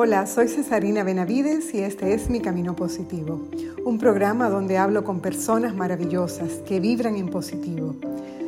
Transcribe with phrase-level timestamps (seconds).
[0.00, 3.48] Hola, soy Cesarina Benavides y este es Mi Camino Positivo,
[3.84, 7.96] un programa donde hablo con personas maravillosas que vibran en positivo.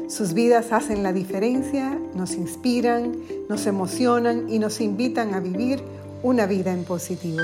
[0.09, 3.17] Sus vidas hacen la diferencia, nos inspiran,
[3.49, 5.83] nos emocionan y nos invitan a vivir
[6.23, 7.43] una vida en positivo.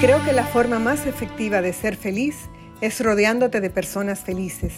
[0.00, 2.36] Creo que la forma más efectiva de ser feliz
[2.80, 4.74] es rodeándote de personas felices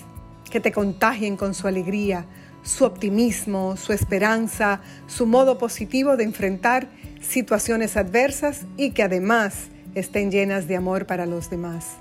[0.54, 2.26] que te contagien con su alegría,
[2.62, 6.86] su optimismo, su esperanza, su modo positivo de enfrentar
[7.20, 11.96] situaciones adversas y que además estén llenas de amor para los demás.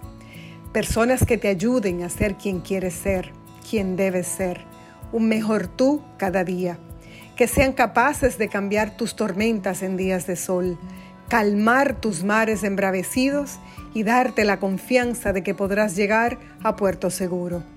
[0.72, 3.32] Personas que te ayuden a ser quien quieres ser,
[3.68, 4.62] quien debes ser,
[5.12, 6.78] un mejor tú cada día.
[7.36, 10.78] Que sean capaces de cambiar tus tormentas en días de sol,
[11.28, 13.58] calmar tus mares embravecidos
[13.96, 17.73] y darte la confianza de que podrás llegar a puerto seguro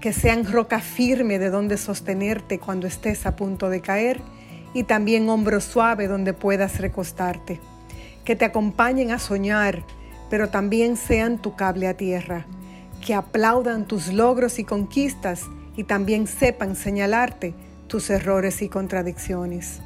[0.00, 4.20] que sean roca firme de donde sostenerte cuando estés a punto de caer
[4.74, 7.60] y también hombro suave donde puedas recostarte.
[8.24, 9.82] Que te acompañen a soñar,
[10.30, 12.46] pero también sean tu cable a tierra.
[13.04, 15.44] Que aplaudan tus logros y conquistas
[15.76, 17.54] y también sepan señalarte
[17.86, 19.80] tus errores y contradicciones.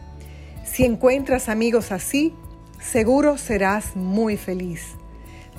[0.64, 2.34] Si encuentras amigos así,
[2.80, 4.82] seguro serás muy feliz.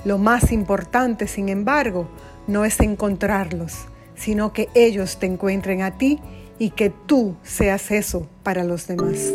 [0.04, 2.08] Lo más importante, sin embargo,
[2.46, 3.86] no es encontrarlos,
[4.24, 6.18] sino que ellos te encuentren a ti
[6.58, 9.34] y que tú seas eso para los demás.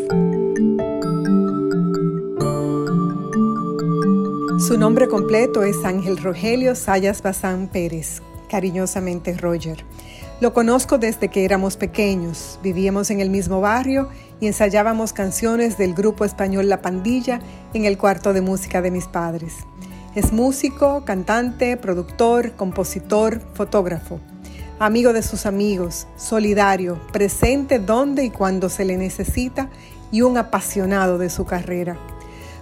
[4.58, 9.86] Su nombre completo es Ángel Rogelio Sayas Bazán Pérez, cariñosamente Roger.
[10.42, 15.94] Lo conozco desde que éramos pequeños, vivíamos en el mismo barrio y ensayábamos canciones del
[15.94, 17.42] grupo español La Pandilla
[17.76, 19.54] en el cuarto de música de mis padres.
[20.16, 24.20] Es músico, cantante, productor, compositor, fotógrafo
[24.80, 29.70] amigo de sus amigos, solidario, presente donde y cuando se le necesita
[30.10, 31.98] y un apasionado de su carrera.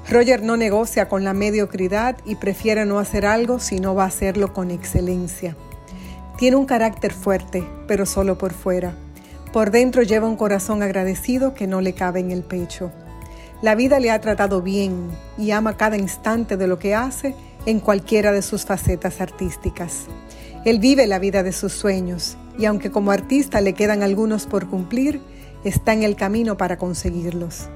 [0.10, 4.08] Roger no negocia con la mediocridad y prefiere no hacer algo si no va a
[4.08, 5.56] hacerlo con excelencia.
[6.38, 8.96] Tiene un carácter fuerte, pero solo por fuera.
[9.54, 12.92] Por dentro lleva un corazón agradecido que no le cabe en el pecho.
[13.62, 17.36] La vida le ha tratado bien y ama cada instante de lo que hace
[17.66, 20.06] en cualquiera de sus facetas artísticas.
[20.66, 24.68] Él vive la vida de sus sueños y aunque como artista le quedan algunos por
[24.68, 25.22] cumplir,
[25.64, 27.70] está en el camino para conseguirlos.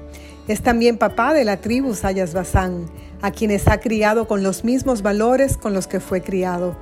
[0.48, 2.86] Es también papá de la tribu Sayas Bazán,
[3.20, 6.76] a quienes ha criado con los mismos valores con los que fue criado.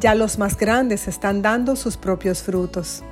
[0.00, 3.02] Ya los más grandes están dando sus propios frutos.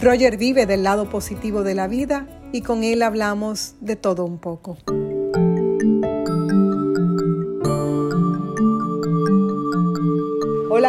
[0.00, 4.38] Roger vive del lado positivo de la vida y con él hablamos de todo un
[4.38, 4.78] poco.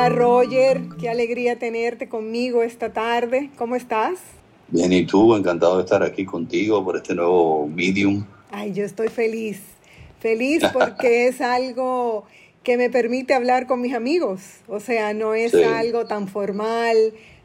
[0.06, 3.50] Hola Roger, qué alegría tenerte conmigo esta tarde.
[3.58, 4.20] ¿Cómo estás?
[4.68, 5.36] Bien, ¿y tú?
[5.36, 8.24] Encantado de estar aquí contigo por este nuevo medium.
[8.52, 9.62] Ay, yo estoy feliz.
[10.20, 12.26] Feliz porque es algo
[12.62, 14.42] que me permite hablar con mis amigos.
[14.68, 16.96] O sea, no es algo tan formal,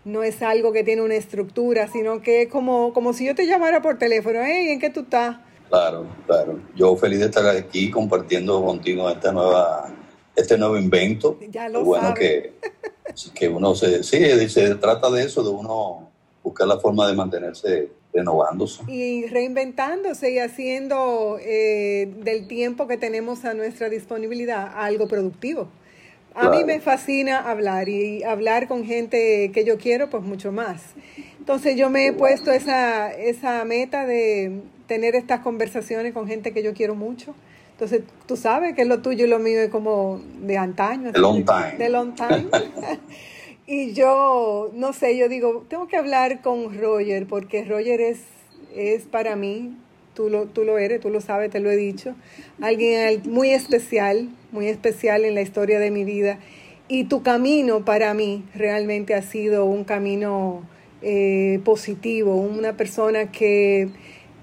[0.05, 3.47] no es algo que tiene una estructura, sino que es como, como si yo te
[3.47, 4.39] llamara por teléfono.
[4.45, 5.39] Hey, ¿en qué tú estás?
[5.71, 6.61] Claro, claro.
[6.77, 9.95] Yo feliz de estar aquí compartiendo contigo esta nueva
[10.41, 11.39] este nuevo invento.
[11.51, 12.55] Ya lo bueno que,
[13.35, 16.09] que uno se, sí, se trata de eso, de uno
[16.43, 18.83] buscar la forma de mantenerse renovándose.
[18.89, 25.69] Y reinventándose y haciendo eh, del tiempo que tenemos a nuestra disponibilidad algo productivo.
[26.35, 30.81] A mí me fascina hablar y hablar con gente que yo quiero, pues mucho más.
[31.39, 36.63] Entonces yo me he puesto esa, esa meta de tener estas conversaciones con gente que
[36.63, 37.35] yo quiero mucho
[37.81, 41.13] entonces, tú sabes que lo tuyo y lo mío es como de antaño.
[41.13, 41.79] De long time.
[41.79, 42.47] De long time.
[43.67, 48.21] y yo, no sé, yo digo, tengo que hablar con Roger porque Roger es,
[48.77, 49.79] es para mí,
[50.13, 52.15] tú lo, tú lo eres, tú lo sabes, te lo he dicho,
[52.61, 56.39] alguien muy especial, muy especial en la historia de mi vida.
[56.87, 60.69] Y tu camino para mí realmente ha sido un camino
[61.01, 63.89] eh, positivo, una persona que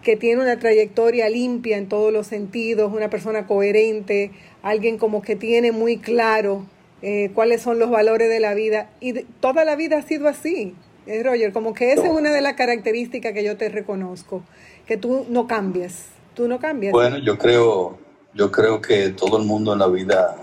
[0.07, 4.31] que tiene una trayectoria limpia en todos los sentidos, una persona coherente,
[4.63, 6.63] alguien como que tiene muy claro
[7.01, 8.89] eh, cuáles son los valores de la vida.
[9.01, 10.73] Y toda la vida ha sido así,
[11.07, 14.43] eh, Roger, como que esa es una de las características que yo te reconozco,
[14.85, 16.05] que tú no cambias,
[16.35, 16.93] tú no cambias.
[16.93, 17.97] Bueno, yo creo,
[18.33, 20.37] yo creo que todo el mundo en la vida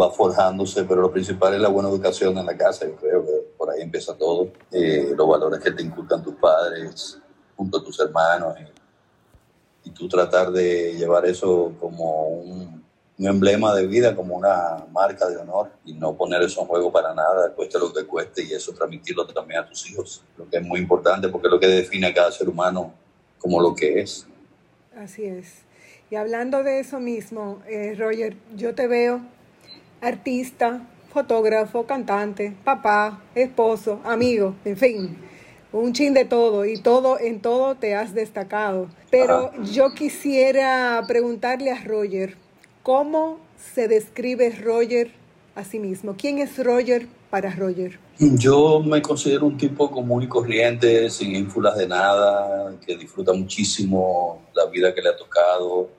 [0.00, 3.32] va forjándose, pero lo principal es la buena educación en la casa, yo creo que
[3.58, 7.20] por ahí empieza todo, eh, los valores que te inculcan tus padres
[7.54, 8.75] junto a tus hermanos y
[9.90, 12.84] tú tratar de llevar eso como un,
[13.18, 16.92] un emblema de vida, como una marca de honor y no poner eso en juego
[16.92, 20.58] para nada, cueste lo que cueste y eso transmitirlo también a tus hijos, lo que
[20.58, 22.92] es muy importante porque es lo que define a cada ser humano
[23.38, 24.26] como lo que es.
[24.96, 25.62] Así es.
[26.10, 29.20] Y hablando de eso mismo, eh, Roger, yo te veo
[30.00, 35.18] artista, fotógrafo, cantante, papá, esposo, amigo, en fin,
[35.80, 38.88] un chin de todo y todo en todo te has destacado.
[39.10, 42.36] Pero yo quisiera preguntarle a Roger,
[42.82, 43.38] ¿cómo
[43.74, 45.12] se describe Roger
[45.54, 46.16] a sí mismo?
[46.16, 47.98] ¿Quién es Roger para Roger?
[48.18, 54.42] Yo me considero un tipo común y corriente, sin ínfulas de nada, que disfruta muchísimo
[54.54, 55.90] la vida que le ha tocado,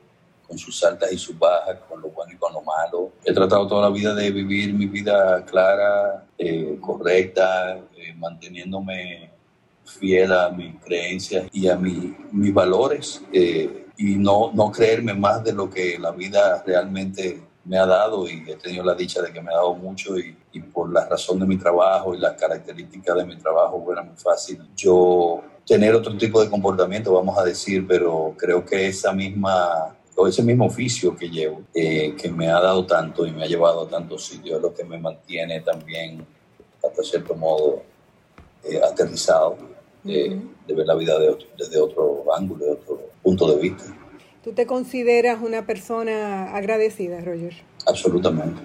[0.48, 3.12] con sus altas y sus bajas, con lo bueno y con lo malo.
[3.24, 9.37] He tratado toda la vida de vivir mi vida clara, eh, correcta, eh, manteniéndome
[9.88, 15.54] fiel a mis creencias y a mis valores eh, y no, no creerme más de
[15.54, 19.42] lo que la vida realmente me ha dado y he tenido la dicha de que
[19.42, 20.36] me ha dado mucho y,
[20.74, 24.60] por la razón de mi trabajo y las características de mi trabajo era muy fácil.
[24.75, 30.28] Yo tener otro tipo de comportamiento, vamos a decir, pero creo que esa misma o
[30.28, 33.83] ese mismo oficio que llevo, eh, que me ha dado tanto y me ha llevado
[33.83, 36.25] a tantos sitios, es lo que me mantiene también,
[36.83, 37.83] hasta cierto modo,
[38.63, 39.57] eh, aterrizado,
[40.07, 43.83] eh, de ver la vida de desde otro ángulo, de otro punto de vista.
[44.44, 47.54] ¿Tú te consideras una persona agradecida, Roger?
[47.86, 48.62] Absolutamente,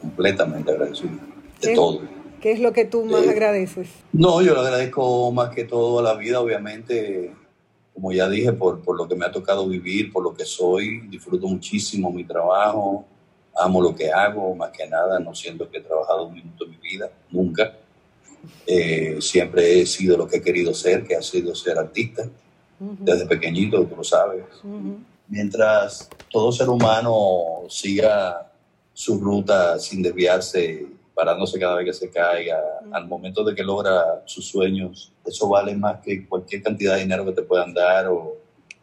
[0.00, 1.12] completamente agradecido,
[1.60, 2.00] de todo.
[2.40, 3.88] ¿Qué es lo que tú más agradeces?
[4.12, 7.32] No, yo le agradezco más que todo a la vida, obviamente,
[7.94, 11.00] como ya dije, por, por lo que me ha tocado vivir, por lo que soy,
[11.08, 13.04] disfruto muchísimo mi trabajo,
[13.56, 16.70] amo lo que hago, más que nada, no siento que he trabajado un minuto en
[16.70, 17.76] mi vida, nunca.
[18.66, 22.28] Eh, siempre he sido lo que he querido ser, que ha sido ser artista,
[22.78, 24.44] desde pequeñito, tú lo sabes.
[25.28, 28.50] Mientras todo ser humano siga
[28.92, 32.58] su ruta sin desviarse parándose cada vez que se caiga,
[32.90, 37.24] al momento de que logra sus sueños, eso vale más que cualquier cantidad de dinero
[37.24, 38.38] que te puedan dar o,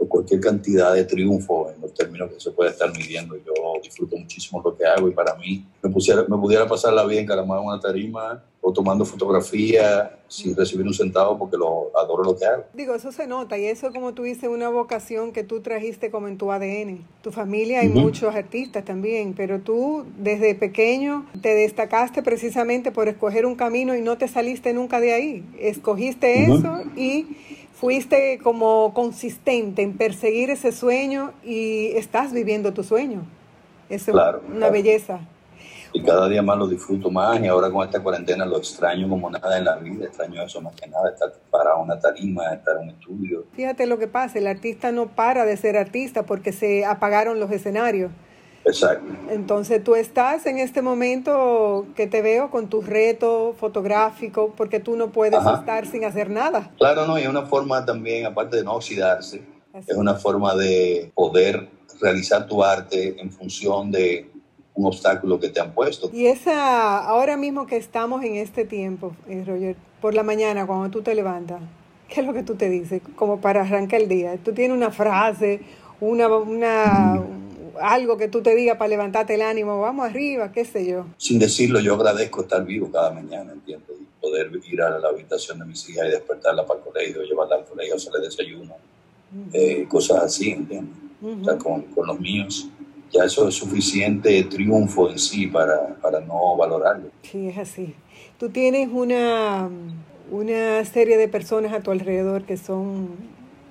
[0.08, 3.36] cualquier cantidad de triunfo en los términos que se puede estar midiendo.
[3.36, 3.54] Yo
[3.84, 7.20] disfruto muchísimo lo que hago y para mí me, pusiera, me pudiera pasar la vida
[7.20, 12.38] encaramado en una tarima o tomando fotografía sin recibir un centavo porque lo adoro lo
[12.38, 12.64] que hago.
[12.74, 16.28] Digo, eso se nota y eso como tú dices, una vocación que tú trajiste como
[16.28, 17.04] en tu ADN.
[17.24, 23.46] Tu familia hay muchos artistas también, pero tú desde pequeño te destacaste precisamente por escoger
[23.46, 25.44] un camino y no te saliste nunca de ahí.
[25.60, 27.26] Escogiste eso y
[27.74, 33.24] fuiste como consistente en perseguir ese sueño y estás viviendo tu sueño.
[33.90, 35.22] Eso es una belleza
[35.94, 39.30] y cada día más lo disfruto más y ahora con esta cuarentena lo extraño como
[39.30, 42.84] nada en la vida, extraño eso más que nada, estar para una tarima, estar en
[42.84, 43.46] un estudio.
[43.54, 47.52] Fíjate lo que pasa, el artista no para de ser artista porque se apagaron los
[47.52, 48.12] escenarios.
[48.66, 49.06] Exacto.
[49.30, 54.96] Entonces tú estás en este momento que te veo con tu reto fotográfico porque tú
[54.96, 56.70] no puedes estar sin hacer nada.
[56.78, 59.42] Claro, no, y es una forma también, aparte de no oxidarse,
[59.74, 61.70] es una forma de poder
[62.02, 64.30] realizar tu arte en función de
[64.80, 66.10] un obstáculo que te han puesto.
[66.14, 70.90] Y esa, ahora mismo que estamos en este tiempo, eh, Roger, por la mañana cuando
[70.90, 71.60] tú te levantas,
[72.08, 73.02] ¿qué es lo que tú te dices?
[73.16, 74.38] Como para arrancar el día.
[74.38, 75.60] Tú tienes una frase,
[76.00, 77.22] una, una,
[77.82, 81.06] algo que tú te digas para levantarte el ánimo, vamos arriba, qué sé yo.
[81.18, 83.98] Sin decirlo, yo agradezco estar vivo cada mañana, ¿entiendes?
[84.00, 87.58] Y poder ir a la habitación de mis hijas y despertarla para el colegio, llevarla
[87.58, 88.76] al colegio, hacerle desayuno,
[89.52, 90.96] eh, cosas así, ¿entiendes?
[91.62, 92.70] con, con los míos
[93.12, 97.10] ya eso es suficiente triunfo en sí para, para no valorarlo.
[97.24, 97.96] Sí, es así.
[98.38, 99.70] Tú tienes una,
[100.32, 103.10] una serie de personas a tu alrededor que son,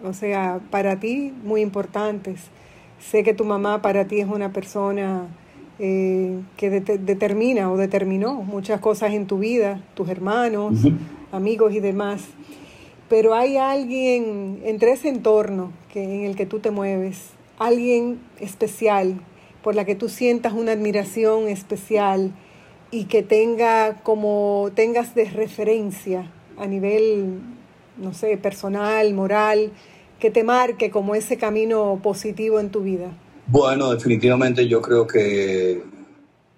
[0.05, 2.41] o sea, para ti muy importantes.
[2.99, 5.29] Sé que tu mamá para ti es una persona
[5.79, 10.75] eh, que determina o determinó muchas cosas en tu vida, tus hermanos,
[11.31, 12.25] amigos y demás.
[13.09, 19.21] Pero hay alguien entre ese entorno que, en el que tú te mueves, alguien especial
[19.63, 22.33] por la que tú sientas una admiración especial
[22.91, 27.41] y que tenga como tengas de referencia a nivel
[27.99, 29.73] no sé, personal, moral,
[30.19, 33.11] que te marque como ese camino positivo en tu vida?
[33.47, 35.83] Bueno, definitivamente yo creo que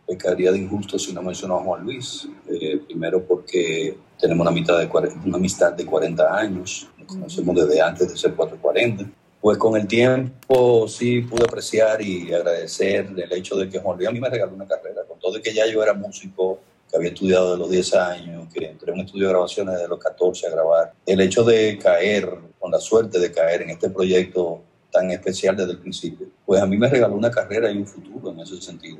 [0.07, 2.28] pecaría de injusto si no menciono a Juan Luis.
[2.49, 4.88] Eh, primero porque tenemos una, mitad de
[5.25, 9.87] una amistad de 40 años, nos conocemos desde antes de ser 440 pues con el
[9.87, 14.28] tiempo sí pude apreciar y agradecer el hecho de que Juan Luis a mí me
[14.28, 16.59] regaló una carrera, con todo de que ya yo era músico,
[16.90, 19.88] que había estudiado de los 10 años, que entré en un estudio de grabaciones de
[19.88, 20.92] los 14 a grabar.
[21.06, 22.28] El hecho de caer,
[22.59, 26.26] con la suerte de caer en este proyecto tan especial desde el principio.
[26.44, 28.99] Pues a mí me regaló una carrera y un futuro en ese sentido.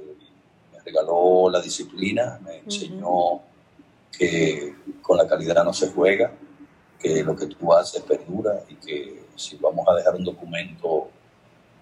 [0.73, 3.43] Me regaló la disciplina, me enseñó
[4.17, 6.33] que con la calidad no se juega,
[6.99, 11.09] que lo que tú haces perdura y que si vamos a dejar un documento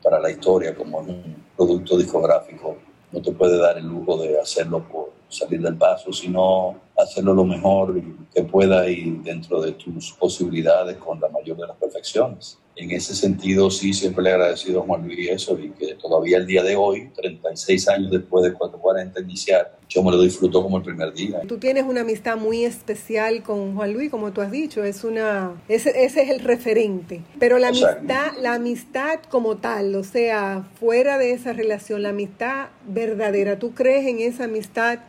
[0.02, 2.76] para la historia como un producto discográfico,
[3.10, 7.44] no te puede dar el lujo de hacerlo por salir del paso, sino hacerlo lo
[7.44, 8.00] mejor
[8.32, 13.14] que pueda y dentro de tus posibilidades con la mayor de las perfecciones en ese
[13.14, 16.62] sentido sí siempre le he agradecido a Juan Luis eso y que todavía el día
[16.62, 21.12] de hoy, 36 años después de 440 iniciar, yo me lo disfruto como el primer
[21.12, 21.40] día.
[21.48, 25.60] Tú tienes una amistad muy especial con Juan Luis, como tú has dicho, es una,
[25.68, 27.22] ese, ese es el referente.
[27.40, 32.68] Pero la amistad, la amistad como tal, o sea, fuera de esa relación, la amistad
[32.86, 35.00] verdadera, ¿tú crees en esa amistad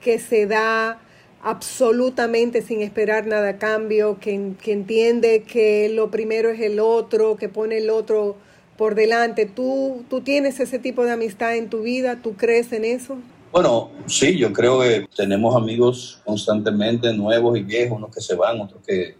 [0.00, 1.02] que se da
[1.42, 7.36] absolutamente sin esperar nada a cambio, que, que, entiende que lo primero es el otro,
[7.36, 8.36] que pone el otro
[8.76, 9.46] por delante.
[9.46, 12.20] ¿Tú, ¿Tú tienes ese tipo de amistad en tu vida?
[12.22, 13.18] ¿Tú crees en eso?
[13.50, 18.60] Bueno, sí, yo creo que tenemos amigos constantemente, nuevos y viejos, unos que se van,
[18.60, 19.16] otros que,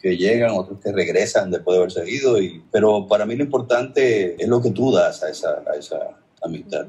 [0.00, 2.40] que llegan, otros que regresan después de haber seguido.
[2.40, 5.98] Y, pero para mí lo importante es lo que tú das a esa, a esa
[6.42, 6.86] amistad,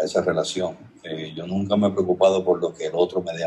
[0.00, 0.76] a esa relación.
[1.02, 3.44] Eh, yo nunca me he preocupado por lo que el otro me dé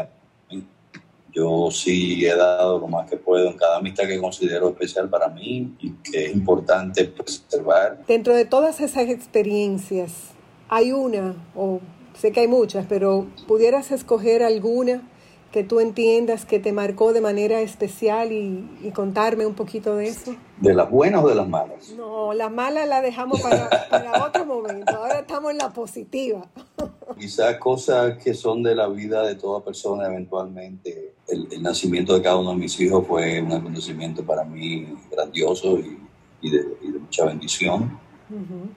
[1.38, 5.28] yo sí he dado lo más que puedo en cada amistad que considero especial para
[5.28, 8.04] mí y que es importante preservar.
[8.08, 10.14] Dentro de todas esas experiencias,
[10.68, 11.80] ¿hay una, o
[12.20, 15.08] sé que hay muchas, pero pudieras escoger alguna
[15.52, 20.36] que tú entiendas que te marcó de manera especial y, contarme un poquito de eso?
[20.60, 21.92] ¿De las buenas o de las malas?
[21.96, 24.96] No, las malas las dejamos para, para otro momento.
[24.96, 26.48] Ahora estamos en la positiva.
[27.18, 31.14] Quizás cosas que son de la vida de toda persona eventualmente.
[31.28, 36.50] El, nacimiento de cada uno de mis hijos fue un acontecimiento para mí grandioso y,
[36.50, 36.64] de,
[37.00, 38.00] mucha bendición.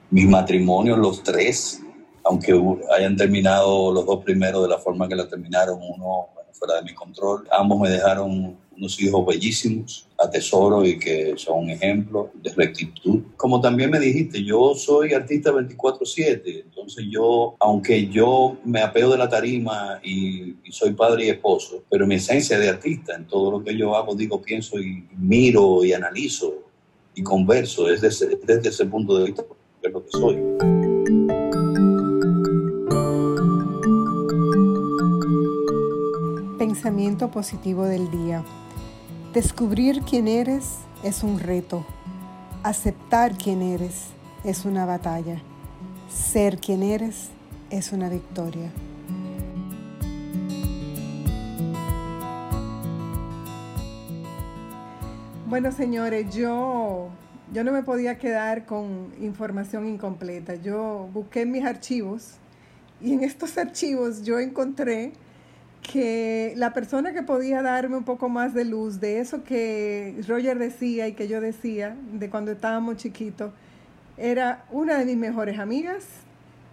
[0.09, 1.81] Mis matrimonios, los tres,
[2.23, 2.53] aunque
[2.95, 6.93] hayan terminado los dos primeros de la forma que la terminaron, uno fuera de mi
[6.93, 7.47] control.
[7.51, 13.21] Ambos me dejaron unos hijos bellísimos, atesoro y que son ejemplo de rectitud.
[13.37, 19.17] Como también me dijiste, yo soy artista 24/7, entonces yo, aunque yo me apeo de
[19.17, 23.63] la tarima y, soy padre y esposo, pero mi esencia de artista, en todo lo
[23.63, 26.53] que yo hago, digo, pienso y miro y analizo
[27.13, 29.43] y converso desde ese, desde ese punto de vista,
[29.81, 30.80] que es lo que soy.
[36.71, 38.45] Pensamiento positivo del día.
[39.33, 41.85] Descubrir quién eres es un reto.
[42.63, 44.05] Aceptar quién eres
[44.45, 45.41] es una batalla.
[46.07, 47.27] Ser quien eres
[47.71, 48.71] es una victoria.
[55.47, 57.09] Bueno, señores, yo,
[57.51, 60.55] yo no me podía quedar con información incompleta.
[60.55, 62.35] Yo busqué en mis archivos
[63.01, 65.11] y en estos archivos yo encontré
[65.81, 70.59] que la persona que podía darme un poco más de luz de eso que Roger
[70.59, 73.51] decía y que yo decía de cuando estábamos chiquitos,
[74.17, 76.05] era una de mis mejores amigas,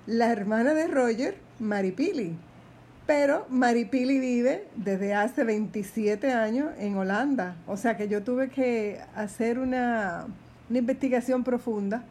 [0.06, 2.36] la hermana de Roger, Maripili.
[3.06, 7.56] Pero Maripili vive desde hace 27 años en Holanda.
[7.66, 10.26] O sea que yo tuve que hacer una,
[10.68, 12.04] una investigación profunda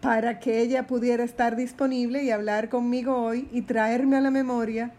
[0.00, 4.92] para que ella pudiera estar disponible y hablar conmigo hoy y traerme a la memoria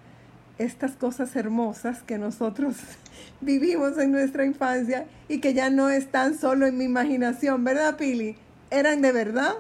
[0.60, 2.76] estas cosas hermosas que nosotros
[3.42, 8.36] vivimos en nuestra infancia y que ya no están solo en mi imaginación, ¿verdad, Pili?
[8.70, 9.56] ¿Eran de verdad?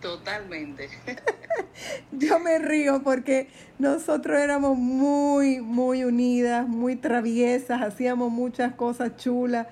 [0.00, 0.90] Totalmente.
[2.12, 9.66] Yo me río porque nosotros éramos muy, muy unidas, muy traviesas, hacíamos muchas cosas chulas.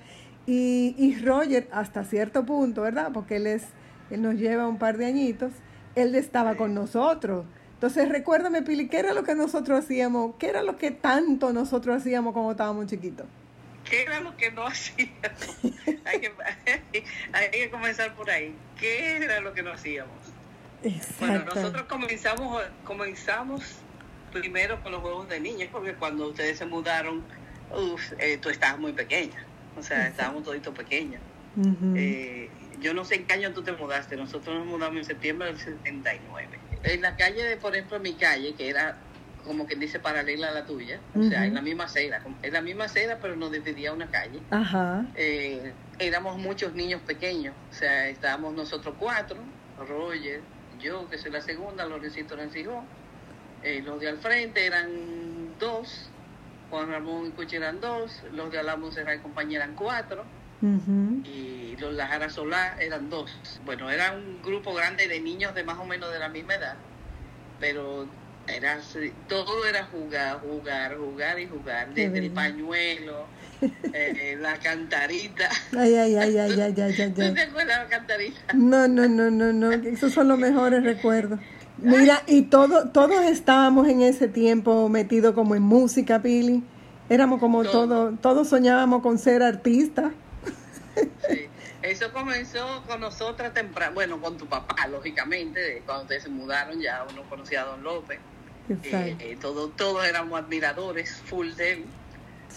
[0.47, 3.11] Y, y Roger, hasta cierto punto, ¿verdad?
[3.13, 3.63] Porque él, es,
[4.09, 5.53] él nos lleva un par de añitos,
[5.93, 7.45] él estaba con nosotros.
[7.83, 10.35] Entonces, recuérdame, Pili, ¿qué era lo que nosotros hacíamos?
[10.39, 13.25] ¿Qué era lo que tanto nosotros hacíamos cuando estábamos chiquitos?
[13.83, 15.11] ¿Qué era lo que no hacíamos?
[16.05, 16.31] hay, que,
[17.33, 18.55] hay que comenzar por ahí.
[18.79, 20.15] ¿Qué era lo que no hacíamos?
[21.19, 23.61] Bueno, nosotros comenzamos, comenzamos
[24.31, 27.21] primero con los juegos de niños, porque cuando ustedes se mudaron,
[27.69, 29.45] uf, eh, tú estabas muy pequeña.
[29.77, 31.21] O sea, estábamos toditos pequeños.
[31.97, 32.49] eh,
[32.79, 34.15] yo no sé en qué año tú te mudaste.
[34.15, 38.53] Nosotros nos mudamos en septiembre del 79 en la calle de, por ejemplo, mi calle,
[38.53, 38.97] que era
[39.45, 42.61] como quien dice paralela a la tuya, o sea, en la misma acera, en la
[42.61, 44.39] misma acera, pero nos dividía una calle.
[44.51, 45.05] Ajá.
[45.15, 49.37] Eh, éramos muchos niños pequeños, o sea, estábamos nosotros cuatro,
[49.77, 50.41] Roger,
[50.79, 52.83] yo, que soy la segunda, Lorencito Rancijo,
[53.63, 56.09] eh, los de al frente eran dos,
[56.69, 60.23] Juan Ramón y Cuchi eran dos, los de Alamo Serra y compañía eran cuatro,
[60.63, 63.31] y los Lajara Solar eran dos.
[63.65, 66.75] Bueno, era un grupo grande de niños de más o menos de la misma edad,
[67.59, 68.07] pero
[68.47, 68.79] era
[69.27, 73.25] todo era jugar, jugar, jugar y jugar, desde el pañuelo,
[73.93, 75.49] eh, la cantarita.
[75.77, 77.11] Ay, ay, ay, ay, ay, ay, ay.
[77.11, 78.53] ¿Tú te acuerdas de la cantarita?
[78.53, 81.39] No, no, no, no, no, esos son los mejores recuerdos.
[81.77, 86.63] Mira, y todo, todos estábamos en ese tiempo metidos como en música, Pili.
[87.09, 90.13] Éramos como todos, todos soñábamos con ser artistas.
[91.29, 91.49] Sí.
[91.81, 97.05] Eso comenzó con nosotras temprano, bueno, con tu papá, lógicamente, cuando ustedes se mudaron ya
[97.09, 98.19] uno conocía a Don López.
[98.69, 101.85] Eh, eh, todos éramos admiradores, full de él.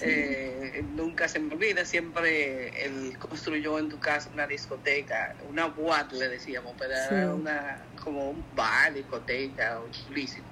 [0.03, 6.17] Eh, nunca se me olvida, siempre él construyó en tu casa una discoteca, una boate
[6.17, 10.45] le decíamos, pero era una, como un bar, discoteca, chulísimo.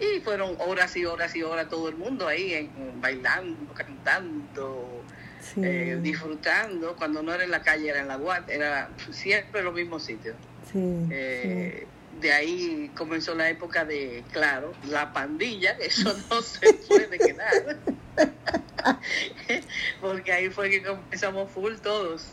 [0.00, 5.04] Y fueron horas y horas y horas todo el mundo ahí, en, bailando, cantando,
[5.56, 6.96] eh, disfrutando.
[6.96, 10.36] Cuando no era en la calle, era en la boate, era siempre los mismos sitios.
[10.74, 11.86] Eh,
[12.20, 17.78] de ahí comenzó la época de, claro, la pandilla, eso no se puede quedar.
[20.00, 22.26] Porque ahí fue que comenzamos full todos.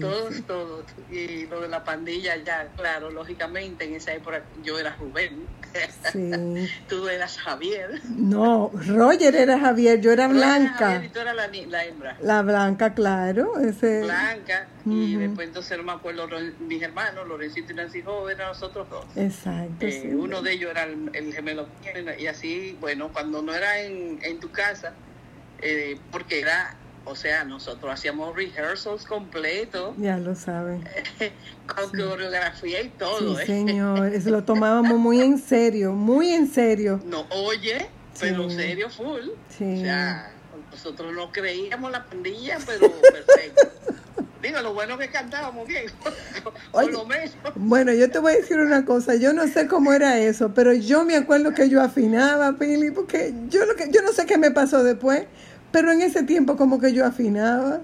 [0.00, 0.84] Todos, todos.
[1.10, 5.46] Y lo de la pandilla ya, claro, lógicamente en esa época yo era Rubén.
[6.88, 8.00] tú eras Javier.
[8.08, 11.02] No, Roger era Javier, yo era Blanca.
[11.04, 12.16] y tú eras la, la, hembra.
[12.20, 13.58] La Blanca, claro.
[13.58, 14.02] Ese...
[14.02, 14.68] Blanca.
[14.84, 16.28] Y después entonces no me acuerdo,
[16.60, 19.06] mis hermanos, Lorencito y Nancy Joven, eran nosotros dos.
[19.16, 19.86] Exacto.
[19.86, 21.66] Eh, uno de ellos era el, gemelo.
[22.18, 24.92] Y así, bueno, cuando no era en, en tu casa,
[25.60, 29.94] eh, porque era, o sea, nosotros hacíamos rehearsals completos.
[29.98, 30.88] Ya lo saben.
[31.66, 33.36] con coreografía y todo.
[33.36, 33.46] Sí, ¿eh?
[33.46, 37.00] señor, eso lo tomábamos muy en serio, muy en serio.
[37.04, 39.28] No, oye, pero serio full.
[39.30, 40.32] O sea,
[40.70, 43.68] nosotros no creíamos la pandilla, pero perfecto.
[44.42, 45.86] Digo, lo bueno que cantábamos bien,
[46.70, 47.34] por lo menos.
[47.54, 50.74] Bueno, yo te voy a decir una cosa, yo no sé cómo era eso, pero
[50.74, 54.36] yo me acuerdo que yo afinaba, Pili, porque yo, lo que, yo no sé qué
[54.36, 55.24] me pasó después,
[55.74, 57.80] pero en ese tiempo como que yo afinaba.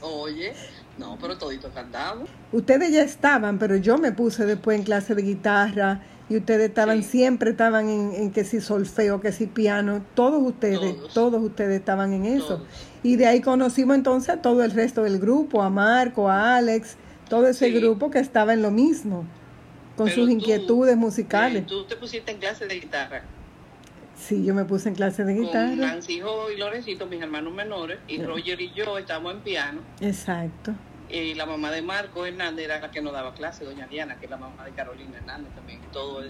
[0.00, 0.54] Oye,
[0.96, 2.30] no, pero todito cantamos.
[2.50, 7.02] Ustedes ya estaban, pero yo me puse después en clase de guitarra y ustedes estaban
[7.02, 12.24] siempre estaban en, que si solfeo, que si piano, todos ustedes, todos, ustedes estaban en
[12.24, 12.64] eso.
[13.02, 16.96] Y de ahí conocimos entonces a todo el resto del grupo, a Marco, a Alex,
[17.28, 19.26] todo ese grupo que estaba en lo mismo,
[19.98, 21.66] con sus inquietudes musicales.
[21.66, 23.24] ¿Tú te pusiste en clase de guitarra?
[24.26, 25.68] Sí, yo me puse en clase de guitarra.
[25.68, 29.80] Con Nancy y Lorencito, mis hermanos menores, y Roger y yo estamos en piano.
[30.00, 30.74] Exacto.
[31.08, 34.24] Y la mamá de Marco Hernández era la que nos daba clase, doña Diana, que
[34.24, 35.78] es la mamá de Carolina Hernández también.
[35.92, 36.24] Todo,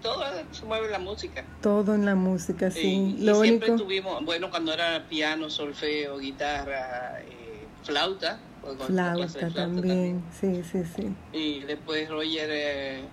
[0.00, 1.44] todo se mueve en la música.
[1.60, 3.16] Todo en la música, sí.
[3.18, 8.38] y siempre tuvimos, bueno, cuando era piano, solfeo, guitarra, eh, flauta.
[8.86, 10.22] Flauta, también.
[10.40, 11.12] sí, sí, sí.
[11.32, 13.04] Y después Roger, eh,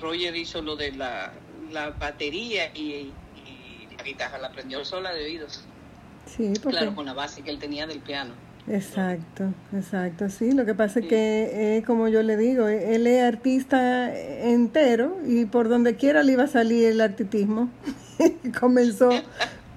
[0.00, 1.32] Roger hizo lo de la,
[1.72, 3.12] la batería y
[4.00, 5.60] la guitarra la aprendió sola de oídos.
[6.24, 8.32] Sí, Claro, con la base que él tenía del piano.
[8.68, 10.52] Exacto, exacto, sí.
[10.52, 15.18] Lo que pasa es que, eh, como yo le digo, eh, él es artista entero
[15.26, 17.68] y por donde quiera le iba a salir el artismo.
[18.60, 19.10] comenzó,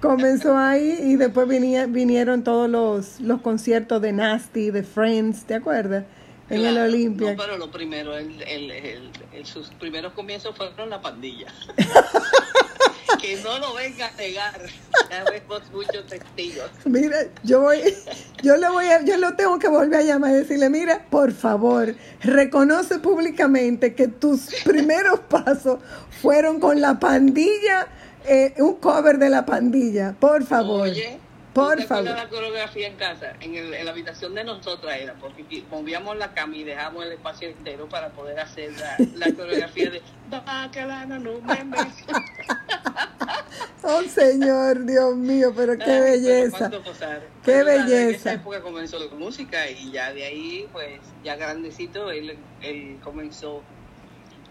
[0.00, 6.04] comenzó ahí y después vinieron todos los, los conciertos de Nasty, de Friends, ¿te acuerdas?
[6.50, 7.32] En el Olimpia.
[7.32, 9.10] No, pero lo primero, el, el,
[9.44, 11.46] sus primeros comienzos fueron la pandilla.
[13.24, 14.60] que no lo venga a negar.
[15.10, 16.70] Ya vemos muchos testigos.
[16.84, 17.78] Mira, yo voy,
[18.42, 21.32] yo le voy a, yo lo tengo que volver a llamar y decirle, mira, por
[21.32, 25.78] favor, reconoce públicamente que tus primeros pasos
[26.20, 27.86] fueron con la pandilla,
[28.26, 30.82] eh, un cover de la pandilla, por favor.
[30.82, 31.18] Oye,
[31.54, 32.04] por favor.
[32.04, 33.34] la coreografía en casa?
[33.40, 37.12] En, el, en, la habitación de nosotras era, porque movíamos la cama y dejamos el
[37.12, 41.56] espacio entero para poder hacer la, la coreografía de Bacalana, no me
[43.86, 46.70] Oh Señor, Dios mío, pero qué belleza.
[47.44, 48.08] Qué belleza.
[48.08, 52.98] En esa época comenzó la música y ya de ahí, pues, ya grandecito, él, él
[53.04, 53.62] comenzó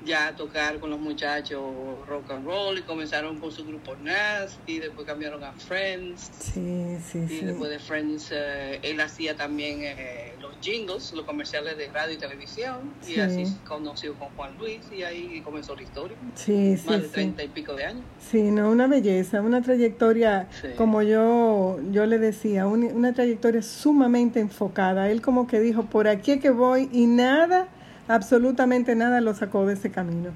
[0.06, 1.62] ya a tocar con los muchachos
[2.08, 6.32] rock and roll y comenzaron con su grupo Nasty, después cambiaron a Friends.
[6.40, 11.78] Sí, sí, y después de Friends eh, él hacía también eh, los jingles, los comerciales
[11.78, 15.84] de radio y televisión y así se conoció con Juan Luis y ahí comenzó la
[15.84, 16.18] historia.
[16.36, 18.04] Sí, Más de treinta y pico de años.
[18.20, 25.10] Sí, no, una belleza, una trayectoria, como yo, yo le decía, una trayectoria sumamente enfocada.
[25.10, 27.68] Él como que dijo, por aquí es que voy y nada
[28.08, 30.32] absolutamente nada lo sacó de ese camino.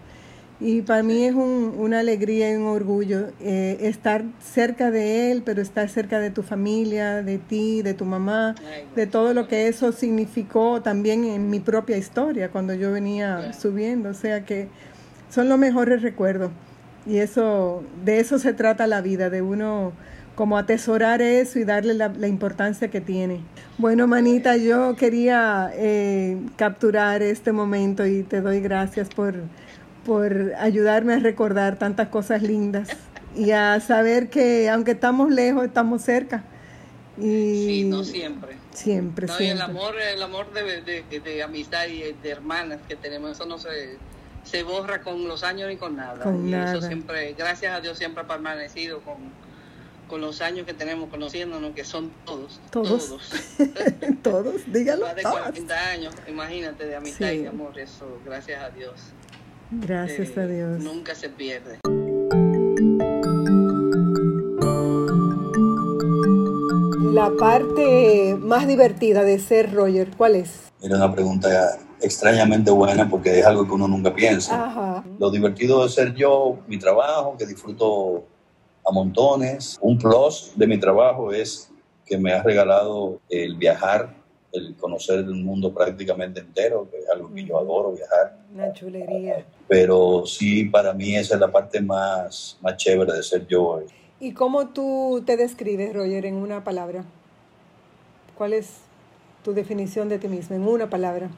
[0.59, 5.43] Y para mí es un, una alegría y un orgullo eh, estar cerca de él,
[5.45, 8.55] pero estar cerca de tu familia, de ti, de tu mamá,
[8.95, 14.09] de todo lo que eso significó también en mi propia historia cuando yo venía subiendo.
[14.09, 14.67] O sea que
[15.29, 16.51] son los mejores recuerdos.
[17.05, 19.93] Y eso, de eso se trata la vida, de uno
[20.37, 23.41] como atesorar eso y darle la, importancia que tiene.
[23.79, 29.33] Bueno, manita, yo quería eh, capturar este momento y te doy gracias por
[30.05, 32.87] por ayudarme a recordar tantas cosas lindas
[33.35, 36.43] y a saber que aunque estamos lejos, estamos cerca.
[37.17, 38.57] Y sí, no siempre.
[38.71, 39.51] Siempre, siempre.
[39.51, 43.97] el amor, el amor de, de, amistad y de hermanas que tenemos, eso no se,
[44.43, 46.23] se borra con los años ni con nada.
[46.23, 46.77] Con nada.
[46.77, 49.17] eso siempre, gracias a Dios, siempre ha permanecido con,
[50.07, 52.59] con los años que tenemos conociéndonos, que son todos.
[52.71, 53.07] Todos.
[53.07, 53.31] Todos,
[54.23, 55.05] todos dígalo.
[55.05, 58.93] Más de 40 años, imagínate, de amistad y de amor, eso, gracias a Dios.
[59.71, 60.79] Gracias a eh, Dios.
[60.79, 61.79] Nunca se pierde.
[67.13, 70.71] La parte más divertida de ser Roger, ¿cuál es?
[70.81, 75.03] Era una pregunta extrañamente buena porque es algo que uno nunca piensa.
[75.17, 78.27] Lo divertido de ser yo, mi trabajo, que disfruto
[78.87, 79.77] a montones.
[79.81, 81.69] Un plus de mi trabajo es
[82.05, 84.15] que me ha regalado el viajar
[84.53, 88.37] el conocer el mundo prácticamente entero, que es algo que yo adoro, viajar.
[88.53, 89.45] Una chulería.
[89.67, 93.81] Pero sí, para mí esa es la parte más, más chévere de ser yo.
[94.19, 97.03] ¿Y cómo tú te describes, Roger, en una palabra?
[98.37, 98.79] ¿Cuál es
[99.43, 101.29] tu definición de ti mismo, en una palabra?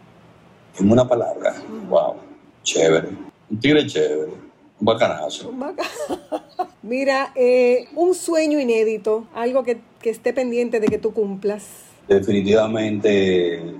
[0.79, 1.55] En una palabra,
[1.89, 2.15] wow,
[2.63, 3.09] chévere.
[3.49, 4.31] Un tigre chévere,
[4.79, 5.49] un bacanazo.
[5.49, 5.75] Un
[6.83, 13.75] Mira, eh, un sueño inédito, algo que, que esté pendiente de que tú cumplas definitivamente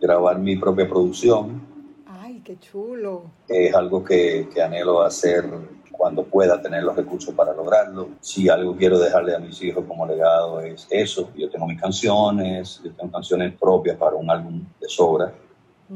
[0.00, 1.62] grabar mi propia producción.
[2.06, 3.24] Ay, qué chulo.
[3.48, 5.44] Es algo que, que, anhelo hacer
[5.90, 8.10] cuando pueda tener los recursos para lograrlo.
[8.20, 11.30] Si algo quiero dejarle a mis hijos como legado es eso.
[11.36, 15.32] Yo tengo mis canciones, yo tengo canciones propias para un álbum de sobra.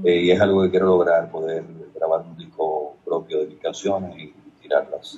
[0.02, 1.64] Eh, y es algo que quiero lograr, poder
[1.94, 4.34] grabar un disco propio de mis canciones y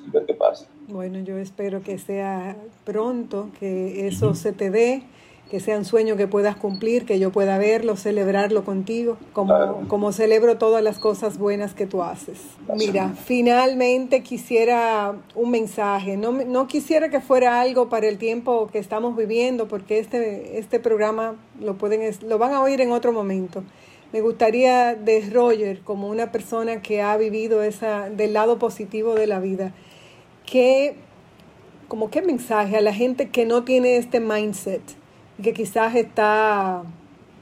[0.07, 0.66] y ver qué pasa.
[0.88, 5.03] Bueno, yo espero que sea pronto, que eso se te dé
[5.51, 10.11] que sea un sueño que puedas cumplir, que yo pueda verlo, celebrarlo contigo, como, como
[10.11, 12.40] celebro todas las cosas buenas que tú haces.
[12.75, 18.81] Mira, finalmente quisiera un mensaje, no, no quisiera que fuera algo para el tiempo que
[18.81, 23.62] estamos viviendo, porque este, este programa lo, pueden, lo van a oír en otro momento.
[24.12, 29.27] Me gustaría de Roger, como una persona que ha vivido esa, del lado positivo de
[29.27, 29.75] la vida,
[30.47, 30.95] que,
[31.88, 34.81] como qué mensaje a la gente que no tiene este mindset,
[35.42, 36.85] que quizás está,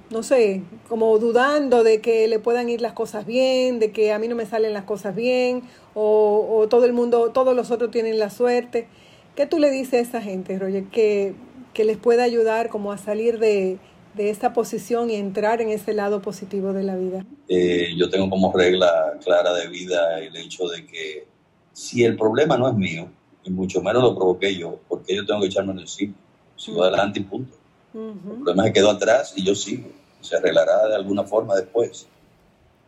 [0.08, 4.18] no sé, como dudando de que le puedan ir las cosas bien, de que a
[4.18, 8.18] mí no me salen las cosas bien, o, todo el mundo, todos los otros tienen
[8.18, 8.88] la suerte.
[9.36, 11.34] ¿Qué tú le dices a esa gente, Roger, que,
[11.74, 13.78] que les pueda ayudar como a salir de,
[14.14, 17.24] de esta posición y entrar en ese lado positivo de la vida?
[17.48, 21.26] Eh, yo tengo como regla clara de vida el hecho de que
[21.72, 23.08] si el problema no es mío,
[23.44, 26.14] y mucho menos lo provoqué yo, porque yo tengo que echarme en el encima.
[26.56, 27.56] Sigo adelante y punto.
[27.94, 29.88] El problema se quedó atrás y yo sigo.
[30.20, 32.06] Se arreglará de alguna forma después.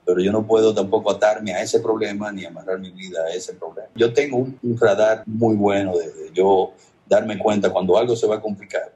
[0.05, 3.55] Pero yo no puedo tampoco atarme a ese problema ni amarrar mi vida a ese
[3.55, 3.89] problema.
[3.95, 6.73] Yo tengo un, radar muy bueno de, yo
[7.07, 8.93] darme cuenta cuando algo se va a complicar,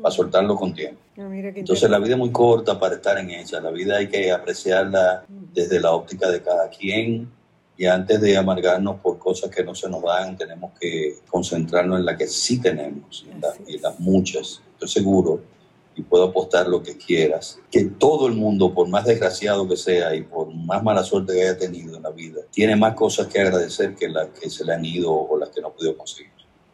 [0.00, 1.00] para soltarlo con tiempo.
[1.18, 3.60] Ah, Entonces la vida es muy corta para estar en ella.
[3.60, 7.30] La vida hay que apreciarla desde la óptica de cada quien
[7.76, 12.06] y antes de amargarnos por cosas que no se nos dan, tenemos que concentrarnos en
[12.06, 13.26] la que sí tenemos
[13.66, 14.62] y, las muchas.
[14.74, 15.40] Estoy seguro
[15.94, 20.14] y puedo apostar lo que quieras, que todo el mundo, por más desgraciado que sea
[20.14, 23.40] y por más mala suerte que haya tenido en la vida, tiene más cosas que
[23.40, 26.31] agradecer que las que se le han ido o las que no podido conseguir.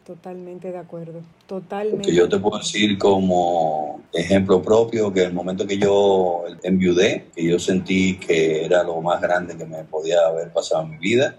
[0.09, 1.99] Totalmente de acuerdo, totalmente.
[1.99, 7.45] Porque yo te puedo decir como ejemplo propio que el momento que yo enviudé, que
[7.45, 11.37] yo sentí que era lo más grande que me podía haber pasado en mi vida,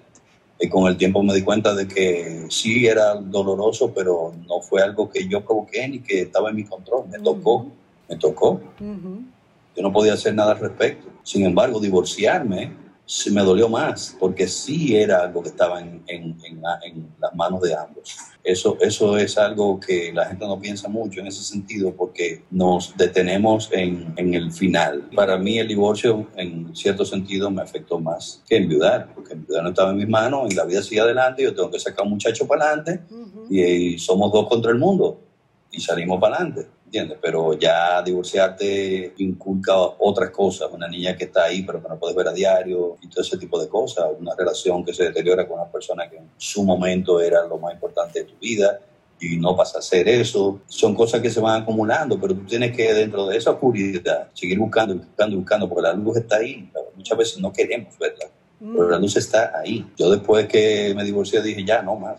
[0.60, 4.84] y con el tiempo me di cuenta de que sí era doloroso, pero no fue
[4.84, 7.66] algo que yo provoqué ni que estaba en mi control, me tocó,
[8.08, 8.62] me tocó.
[8.80, 11.08] Yo no podía hacer nada al respecto.
[11.24, 12.72] Sin embargo, divorciarme
[13.10, 16.62] se me dolió más, porque sí era algo que estaba en, en, en,
[17.20, 18.16] las manos de ambos.
[18.44, 22.96] Eso, eso es algo que la gente no piensa mucho en ese sentido, porque nos
[22.96, 25.10] detenemos en, el final.
[25.16, 29.70] Para mí el divorcio, en cierto sentido, me afectó más que enviudar, porque enviudar no
[29.70, 32.46] estaba en mis manos y la vida sigue adelante, yo tengo que sacar un muchacho
[32.46, 33.02] para adelante
[33.50, 35.20] y, somos dos contra el mundo
[35.72, 36.68] y salimos para adelante.
[36.90, 37.20] ¿Entiendes?
[37.22, 42.16] Pero ya divorciarte inculca otras cosas, una niña que está ahí pero que no puedes
[42.16, 45.60] ver a diario y todo ese tipo de cosas, una relación que se deteriora con
[45.60, 48.80] una persona que en su momento era lo más importante de tu vida
[49.20, 50.62] y no pasa a ser eso.
[50.66, 54.58] Son cosas que se van acumulando, pero tú tienes que dentro de esa oscuridad seguir
[54.58, 56.72] buscando, buscando, buscando, porque la luz está ahí.
[56.96, 58.26] Muchas veces no queremos verla,
[58.60, 59.86] pero la luz está ahí.
[59.96, 62.18] Yo después que me divorcié dije, ya, no más,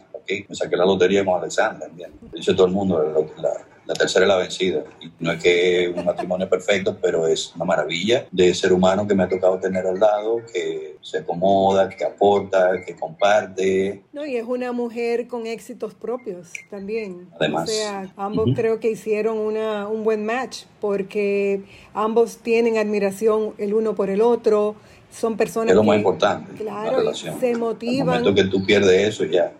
[0.49, 1.89] me saqué la lotería con Alexandra,
[2.33, 3.03] Dice todo el mundo,
[3.39, 3.51] la
[3.95, 4.85] tercera es la vencida.
[5.01, 9.15] Y no es que un matrimonio perfecto, pero es una maravilla de ser humano que
[9.15, 14.03] me ha tocado tener al lado, que se acomoda, que aporta, que comparte.
[14.13, 17.29] No, y es una mujer con éxitos propios también.
[17.39, 17.69] Además.
[17.69, 21.63] O sea, ambos creo que hicieron una, un buen match porque
[21.95, 24.77] ambos tienen admiración el uno por el otro
[25.11, 27.41] son personas es lo que, más importante claro, relación.
[27.41, 27.93] se motivan.
[27.93, 29.53] En el momento que tú pierdes eso ya,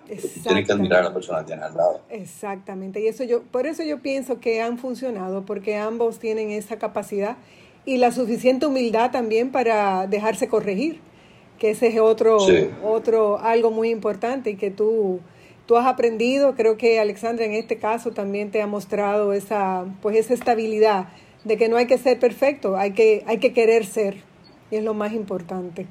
[0.43, 2.01] tienes que admirar a la persona que tienes al lado.
[2.09, 6.79] Exactamente, y eso yo, por eso yo pienso que han funcionado, porque ambos tienen esa
[6.79, 7.37] capacidad
[7.85, 11.01] y la suficiente humildad también para dejarse corregir,
[11.59, 12.39] que ese es otro,
[12.85, 15.21] otro algo muy importante y que tú,
[15.67, 20.17] tú has aprendido, creo que Alexandra en este caso también te ha mostrado esa, pues
[20.17, 21.09] esa estabilidad
[21.45, 24.30] de que no hay que ser perfecto, hay que, hay que querer ser
[24.71, 25.87] y es lo más importante.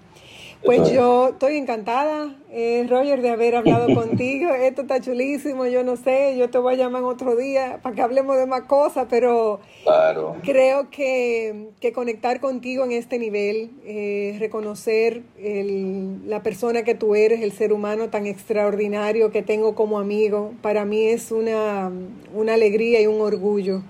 [0.63, 4.53] Pues yo estoy encantada, eh, Roger, de haber hablado contigo.
[4.53, 8.01] Esto está chulísimo, yo no sé, yo te voy a llamar otro día para que
[8.01, 9.61] hablemos de más cosas, pero
[10.43, 15.23] creo que, conectar contigo en este nivel, eh, reconocer
[16.25, 20.83] la persona que tú eres, el ser humano tan extraordinario que tengo como amigo, para
[20.83, 21.89] mí es una,
[22.33, 23.81] una alegría y un orgullo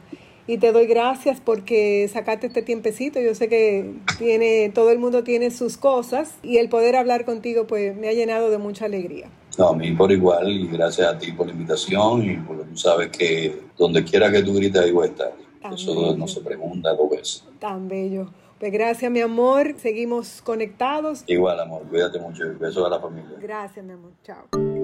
[0.49, 3.19] y te doy gracias porque sacaste este tiempecito.
[3.19, 7.67] Yo sé que tiene, todo el mundo tiene sus cosas y el poder hablar contigo
[7.67, 9.29] pues me ha llenado de mucha alegría.
[9.59, 12.75] No, a mí por igual y gracias a ti por la invitación y porque tú
[12.75, 15.33] sabes que donde quiera que tú grites ahí voy a estar.
[15.71, 17.43] Eso no se pregunta dos veces.
[17.59, 18.31] Tan bello.
[18.59, 19.75] Pues gracias, mi amor.
[19.77, 21.25] Seguimos conectados.
[21.27, 21.83] Igual, amor.
[21.87, 22.43] Cuídate mucho.
[22.59, 23.37] Besos a la familia.
[23.39, 24.13] Gracias, mi amor.
[24.23, 24.78] Chao.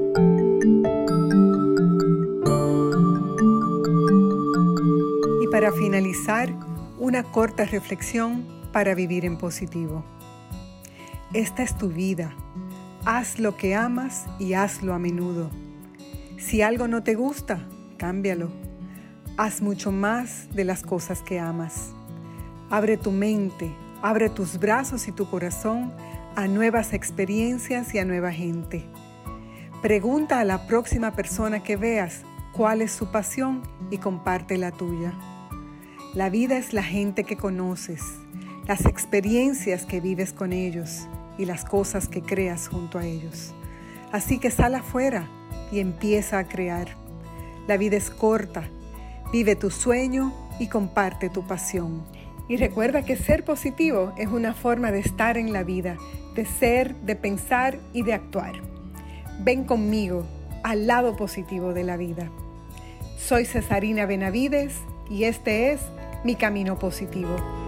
[5.56, 6.54] Para finalizar,
[7.00, 10.04] una corta reflexión para vivir en positivo.
[11.34, 12.36] Esta es tu vida.
[13.06, 15.50] Haz lo que amas y hazlo a menudo.
[16.38, 17.66] Si algo no te gusta,
[17.98, 18.52] cámbialo.
[19.38, 21.94] Haz mucho más de las cosas que amas.
[22.70, 25.94] Abre tu mente, abre tus brazos y tu corazón
[26.36, 28.84] a nuevas experiencias y a nueva gente.
[29.82, 35.14] Pregunta a la próxima persona que veas cuál es su pasión y comparte la tuya.
[36.16, 38.02] La vida es la gente que conoces,
[38.70, 43.54] las experiencias que vives con ellos y las cosas que creas junto a ellos.
[44.14, 45.28] Así que sal afuera
[45.74, 46.88] y empieza a crear.
[47.68, 48.70] La vida es corta,
[49.34, 52.06] vive tu sueño y comparte tu pasión.
[52.48, 55.98] Y recuerda que ser positivo es una forma de estar en la vida,
[56.34, 58.54] de ser, de pensar y de actuar.
[59.42, 60.26] Ven conmigo
[60.64, 62.32] al lado positivo de la vida.
[63.18, 64.76] Soy Cesarina Benavides
[65.10, 65.82] y este es
[66.26, 67.65] mi camino positivo.